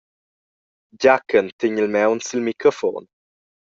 [1.01, 3.03] Giachen tegn il maun sil microfon.